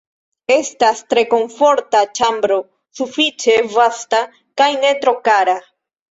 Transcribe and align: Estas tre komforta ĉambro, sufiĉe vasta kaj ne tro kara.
Estas 0.53 1.01
tre 1.13 1.23
komforta 1.33 1.99
ĉambro, 2.19 2.57
sufiĉe 2.99 3.57
vasta 3.75 4.23
kaj 4.63 4.71
ne 4.85 4.95
tro 5.05 5.15
kara. 5.29 5.55